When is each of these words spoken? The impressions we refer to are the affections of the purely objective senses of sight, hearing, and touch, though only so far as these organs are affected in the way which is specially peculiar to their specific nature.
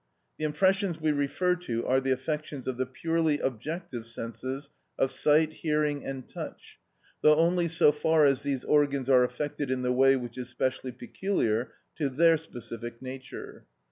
The 0.39 0.45
impressions 0.45 0.99
we 0.99 1.11
refer 1.11 1.55
to 1.57 1.85
are 1.85 2.01
the 2.01 2.09
affections 2.11 2.67
of 2.67 2.77
the 2.77 2.87
purely 2.87 3.37
objective 3.37 4.07
senses 4.07 4.71
of 4.97 5.11
sight, 5.11 5.53
hearing, 5.53 6.03
and 6.03 6.27
touch, 6.27 6.79
though 7.21 7.35
only 7.35 7.67
so 7.67 7.91
far 7.91 8.25
as 8.25 8.41
these 8.41 8.63
organs 8.63 9.11
are 9.11 9.23
affected 9.23 9.69
in 9.69 9.83
the 9.83 9.93
way 9.93 10.15
which 10.15 10.39
is 10.39 10.49
specially 10.49 10.91
peculiar 10.91 11.73
to 11.97 12.09
their 12.09 12.37
specific 12.37 12.99
nature. 12.99 13.65